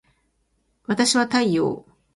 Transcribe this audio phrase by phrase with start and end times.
[0.87, 1.85] わたしは太陽